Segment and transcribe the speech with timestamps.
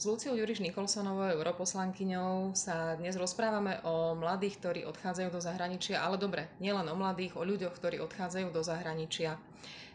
[0.00, 6.16] S Luciou Juriš Nikolsonovou, europoslankyňou, sa dnes rozprávame o mladých, ktorí odchádzajú do zahraničia, ale
[6.16, 9.36] dobre, nielen o mladých, o ľuďoch, ktorí odchádzajú do zahraničia.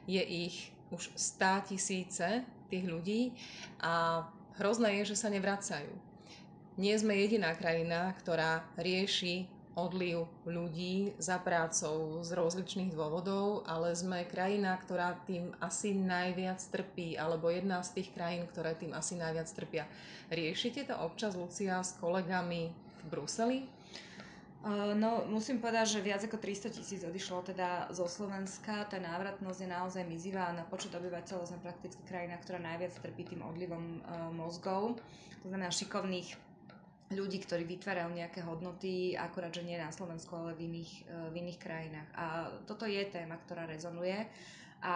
[0.06, 3.34] Je ich už stá tisíce tých ľudí
[3.82, 4.30] a
[4.62, 5.90] hrozné je, že sa nevracajú.
[6.78, 14.24] Nie sme jediná krajina, ktorá rieši odliv ľudí za prácou z rozličných dôvodov, ale sme
[14.24, 19.52] krajina, ktorá tým asi najviac trpí, alebo jedna z tých krajín, ktoré tým asi najviac
[19.52, 19.84] trpia.
[20.32, 23.60] Riešite to občas, Lucia, s kolegami v Bruseli?
[24.98, 28.90] No, musím povedať, že viac ako 300 tisíc odišlo teda zo Slovenska.
[28.90, 33.46] Tá návratnosť je naozaj mizivá na počet obyvateľov sme prakticky krajina, ktorá najviac trpí tým
[33.46, 34.02] odlivom
[34.34, 34.98] mozgov.
[35.44, 36.34] To znamená šikovných
[37.14, 41.36] ľudí, ktorí vytvárajú nejaké hodnoty, akurát, že nie na Slovensku, ale v iných, e, v
[41.38, 42.10] iných krajinách.
[42.18, 42.26] A
[42.66, 44.26] toto je téma, ktorá rezonuje.
[44.84, 44.96] A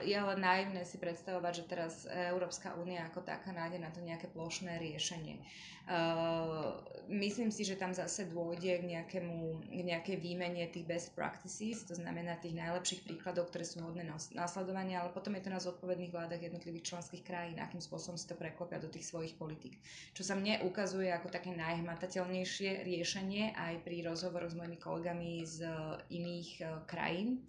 [0.00, 4.30] je ale naivné si predstavovať, že teraz Európska únia ako taká nájde na to nejaké
[4.30, 5.42] plošné riešenie.
[5.90, 6.78] Uh,
[7.10, 11.98] myslím si, že tam zase dôjde k, nejakému, k nejakej výmene tých best practices, to
[11.98, 16.38] znamená tých najlepších príkladov, ktoré sú hodné následovania, ale potom je to na zodpovedných vládach
[16.38, 19.82] jednotlivých členských krajín, akým spôsobom si to preklopia do tých svojich politik.
[20.14, 25.66] Čo sa mne ukazuje ako také najhmatateľnejšie riešenie aj pri rozhovoroch s mojimi kolegami z
[26.06, 27.42] iných uh, krajín,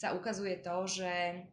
[0.00, 1.44] sa ukazuje to, že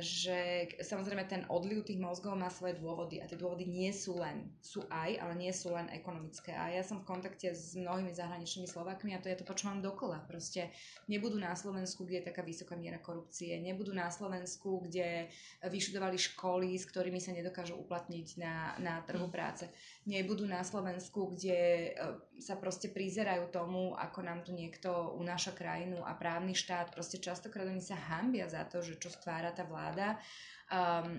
[0.00, 4.52] že samozrejme ten odliv tých mozgov má svoje dôvody a tie dôvody nie sú len,
[4.62, 6.54] sú aj, ale nie sú len ekonomické.
[6.54, 10.20] A ja som v kontakte s mnohými zahraničnými Slovakmi a to je to počúvam dokola.
[10.28, 10.70] Proste
[11.08, 15.32] nebudú na Slovensku, kde je taká vysoká miera korupcie, nebudú na Slovensku, kde
[15.64, 19.64] vyštudovali školy, s ktorými sa nedokážu uplatniť na, na trhu práce.
[20.04, 21.90] Nebudú na Slovensku, kde e,
[22.38, 26.92] sa proste prizerajú tomu, ako nám tu niekto unáša krajinu a právny štát.
[26.92, 30.20] Proste častokrát oni sa hambia za to, že čo stvára tá vláda vláda,
[30.68, 31.16] um,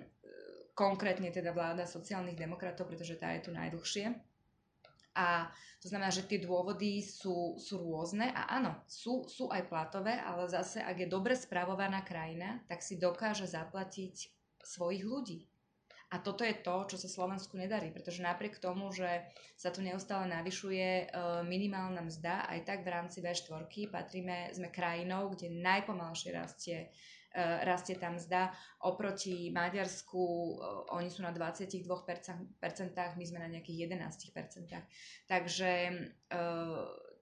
[0.78, 4.14] konkrétne teda vláda sociálnych demokratov, pretože tá je tu najdlhšie.
[5.18, 5.50] A
[5.82, 10.48] to znamená, že tie dôvody sú, sú rôzne a áno, sú, sú aj platové, ale
[10.48, 14.16] zase, ak je dobre spravovaná krajina, tak si dokáže zaplatiť
[14.64, 15.50] svojich ľudí.
[16.10, 20.26] A toto je to, čo sa Slovensku nedarí, pretože napriek tomu, že sa tu neustále
[20.26, 21.06] navyšuje e,
[21.46, 26.90] minimálna mzda, aj tak v rámci V4 patríme, sme krajinou, kde najpomalšie rastie
[27.38, 28.54] rastie tam mzda.
[28.82, 30.54] Oproti Maďarsku e,
[30.96, 31.86] oni sú na 22%,
[33.18, 35.30] my sme na nejakých 11%.
[35.30, 35.94] Takže e,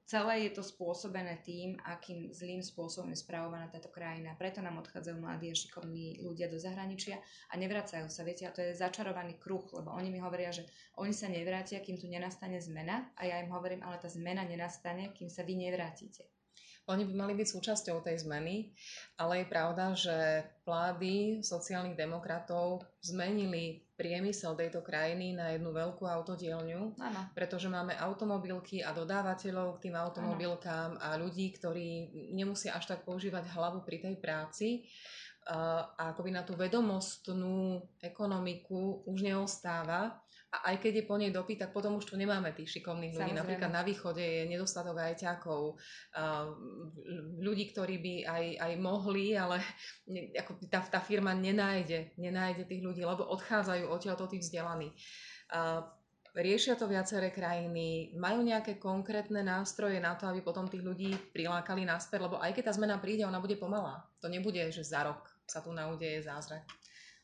[0.07, 4.39] celé je to spôsobené tým, akým zlým spôsobom je spravovaná táto krajina.
[4.39, 7.19] Preto nám odchádzajú mladí a šikovní ľudia do zahraničia
[7.51, 8.23] a nevracajú sa.
[8.23, 10.63] Viete, a to je začarovaný kruh, lebo oni mi hovoria, že
[10.95, 15.11] oni sa nevrátia, kým tu nenastane zmena a ja im hovorím, ale tá zmena nenastane,
[15.11, 16.36] kým sa vy nevrátite.
[16.87, 18.71] Oni by mali byť súčasťou tej zmeny,
[19.19, 26.95] ale je pravda, že vlády sociálnych demokratov zmenili priemysel tejto krajiny na jednu veľkú autodielňu,
[26.95, 27.21] ano.
[27.35, 31.01] pretože máme automobilky a dodávateľov k tým automobilkám ano.
[31.01, 34.87] a ľudí, ktorí nemusia až tak používať hlavu pri tej práci
[35.47, 41.59] a akoby na tú vedomostnú ekonomiku už neostáva a aj keď je po nej dopyt,
[41.59, 43.35] tak potom už tu nemáme tých šikovných ľudí.
[43.35, 43.43] Samozrejme.
[43.43, 45.75] Napríklad na východe je nedostatok ajťákov,
[47.43, 49.59] ľudí, ktorí by aj, aj mohli, ale
[50.39, 54.95] ako tá, tá firma nenájde, nenájde tých ľudí, lebo odchádzajú odtiaľto tí vzdelaní.
[56.37, 61.83] Riešia to viaceré krajiny, majú nejaké konkrétne nástroje na to, aby potom tých ľudí prilákali
[61.83, 64.05] naspäť, lebo aj keď tá zmena príde, ona bude pomalá.
[64.23, 66.63] To nebude, že za rok sa tu naudeje zázrak.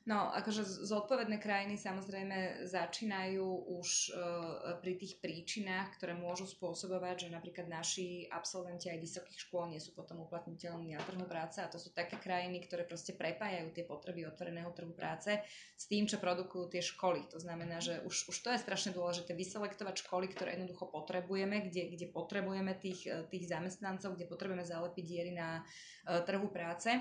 [0.03, 7.29] No, akože zodpovedné krajiny samozrejme začínajú už uh, pri tých príčinách, ktoré môžu spôsobovať, že
[7.31, 11.79] napríklad naši absolventi aj vysokých škôl nie sú potom uplatniteľní na trhu práce a to
[11.79, 15.39] sú také krajiny, ktoré proste prepájajú tie potreby otvoreného trhu práce
[15.79, 17.31] s tým, čo produkujú tie školy.
[17.31, 21.95] To znamená, že už, už to je strašne dôležité vyselektovať školy, ktoré jednoducho potrebujeme, kde,
[21.95, 26.91] kde potrebujeme tých, tých zamestnancov, kde potrebujeme zalepiť diery na uh, trhu práce.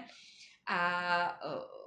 [0.71, 0.81] A
[1.43, 1.83] uh,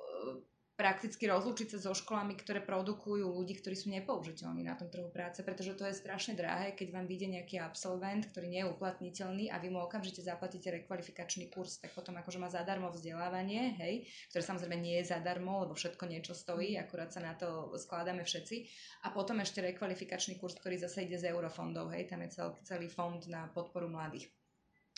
[0.75, 5.39] prakticky rozlúčiť sa so školami, ktoré produkujú ľudí, ktorí sú nepoužiteľní na tom trhu práce,
[5.39, 9.55] pretože to je strašne drahé, keď vám vyjde nejaký absolvent, ktorý nie je uplatniteľný a
[9.63, 14.03] vy mu okamžite zaplatíte rekvalifikačný kurz, tak potom akože má zadarmo vzdelávanie, hej,
[14.35, 18.67] ktoré samozrejme nie je zadarmo, lebo všetko niečo stojí, akurát sa na to skladáme všetci.
[19.07, 22.87] A potom ešte rekvalifikačný kurz, ktorý zase ide z eurofondov, hej, tam je celý, celý
[22.91, 24.27] fond na podporu mladých.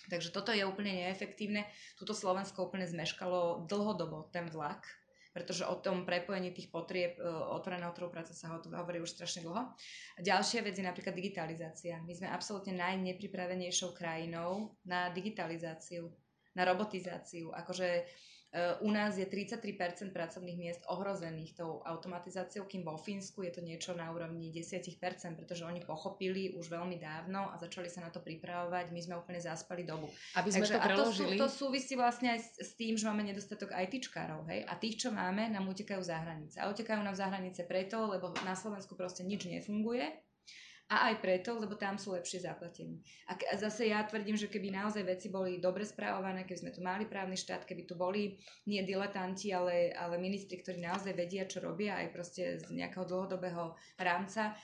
[0.07, 1.67] Takže toto je úplne neefektívne.
[1.99, 4.87] Tuto Slovensko úplne zmeškalo dlhodobo ten vlak,
[5.37, 9.69] pretože o tom prepojení tých potrieb e, otvoreného trhu práce sa hovorí už strašne dlho.
[10.17, 12.01] Ďalšia vec je napríklad digitalizácia.
[12.01, 16.09] My sme absolútne najnepripravenejšou krajinou na digitalizáciu,
[16.57, 17.53] na robotizáciu.
[17.53, 18.03] Akože e,
[18.81, 23.93] u nás je 33% pracovných miest ohrozených tou automatizáciou, kým vo Fínsku je to niečo
[23.93, 24.97] na úrovni 10%,
[25.37, 28.89] pretože oni pochopili už veľmi dávno a začali sa na to pripravovať.
[28.89, 30.09] My sme úplne zaspali dobu.
[30.33, 31.35] Aby sme Takže, to preložili.
[31.37, 34.65] A to, sú, to súvisí vlastne aj s, s tým, že máme nedostatok ITčkárov, hej?
[34.65, 36.57] A tých, čo máme, nám utekajú za hranice.
[36.57, 40.26] A utekajú nám za hranice preto, lebo na Slovensku proste nič nefunguje
[40.87, 43.03] a aj preto, lebo tam sú lepšie zaplatení.
[43.27, 47.03] A zase ja tvrdím, že keby naozaj veci boli dobre správované, keby sme tu mali
[47.03, 51.99] právny štát, keby tu boli nie diletanti, ale, ale ministri, ktorí naozaj vedia, čo robia
[51.99, 54.55] aj proste z nejakého dlhodobého rámca,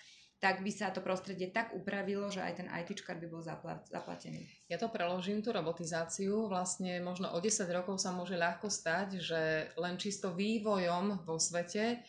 [0.43, 3.39] tak by sa to prostredie tak upravilo, že aj ten ITčkar by bol
[3.87, 4.43] zaplatený.
[4.67, 6.51] Ja to preložím, tú robotizáciu.
[6.51, 12.03] Vlastne možno o 10 rokov sa môže ľahko stať, že len čisto vývojom vo svete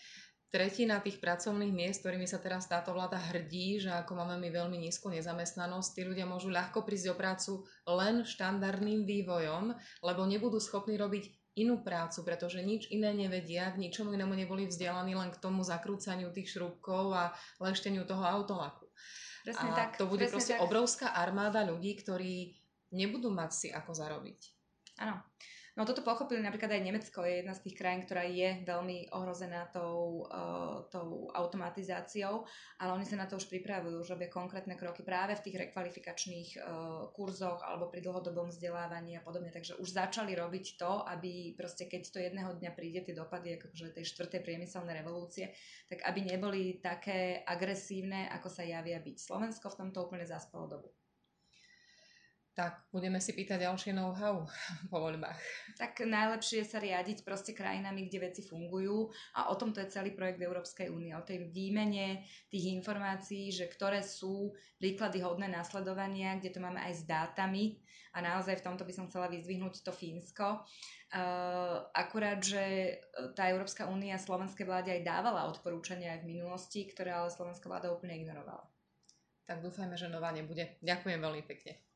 [0.55, 4.79] tretina tých pracovných miest, ktorými sa teraz táto vláda hrdí, že ako máme my veľmi
[4.87, 9.75] nízku nezamestnanosť, tí ľudia môžu ľahko prísť o prácu len štandardným vývojom,
[10.07, 11.27] lebo nebudú schopní robiť
[11.59, 16.31] inú prácu, pretože nič iné nevedia, k ničomu inému neboli vzdelaní len k tomu zakrúcaniu
[16.31, 18.87] tých šrúbkov a lešteniu toho autolaku.
[19.43, 20.63] Presne a tak, to bude proste tak.
[20.63, 22.55] obrovská armáda ľudí, ktorí
[22.95, 24.41] nebudú mať si ako zarobiť.
[25.03, 25.19] Áno.
[25.75, 29.67] No toto pochopili napríklad aj Nemecko, je jedna z tých krajín, ktorá je veľmi ohrozená
[29.75, 32.47] tou, uh, tou automatizáciou,
[32.79, 36.51] ale oni sa na to už pripravujú, že robia konkrétne kroky práve v tých rekvalifikačných
[36.63, 36.63] uh,
[37.11, 39.51] kurzoch alebo pri dlhodobom vzdelávaní a podobne.
[39.51, 43.99] Takže už začali robiť to, aby proste keď to jedného dňa príde tie dopady akože
[43.99, 45.51] tej štvrtej priemyselnej revolúcie,
[45.91, 49.17] tak aby neboli také agresívne, ako sa javia byť.
[49.19, 50.95] Slovensko v tomto úplne zaspalo dobu
[52.55, 54.47] tak budeme si pýtať ďalšie know-how
[54.93, 55.39] po voľbách.
[55.75, 60.15] Tak najlepšie je sa riadiť proste krajinami, kde veci fungujú a o tomto je celý
[60.15, 66.55] projekt Európskej únie, o tej výmene tých informácií, že ktoré sú príklady hodné následovania, kde
[66.55, 67.83] to máme aj s dátami
[68.15, 70.63] a naozaj v tomto by som chcela vyzdvihnúť to Fínsko.
[71.15, 72.95] Uh, akurát, že
[73.35, 77.91] tá Európska únia slovenskej vláde aj dávala odporúčania aj v minulosti, ktoré ale slovenská vláda
[77.91, 78.67] úplne ignorovala.
[79.47, 80.79] Tak dúfajme, že nová nebude.
[80.83, 81.94] Ďakujem veľmi pekne.